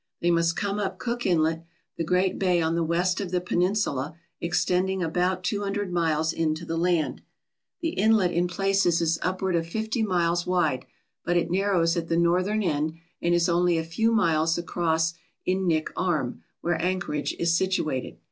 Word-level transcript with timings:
They 0.19 0.31
must 0.31 0.55
come 0.55 0.79
up 0.79 0.97
Cook 0.97 1.27
Inlet, 1.27 1.63
the 1.95 2.03
great 2.03 2.39
bay 2.39 2.59
on 2.59 2.73
the 2.73 2.83
west 2.83 3.21
of 3.21 3.29
the 3.29 3.39
peninsula 3.39 4.17
extending 4.39 5.03
about 5.03 5.43
two 5.43 5.61
hundred 5.61 5.93
miles 5.93 6.33
into 6.33 6.65
the 6.65 6.75
land. 6.75 7.21
The 7.81 7.89
inlet 7.89 8.31
in 8.31 8.47
places 8.47 8.99
is 8.99 9.19
upward 9.21 9.55
of 9.55 9.67
fifty 9.67 10.01
miles 10.01 10.47
wide, 10.47 10.87
but 11.23 11.37
it 11.37 11.51
narrows 11.51 11.95
at 11.95 12.07
the 12.07 12.17
northern 12.17 12.63
end, 12.63 12.93
and 13.21 13.35
is 13.35 13.47
only 13.47 13.77
a 13.77 13.83
few 13.83 14.11
miles 14.11 14.57
across 14.57 15.13
in 15.45 15.67
Knik 15.67 15.89
Arm, 15.95 16.41
where 16.61 16.81
Anchorage 16.81 17.35
is 17.37 17.55
situated. 17.55 18.17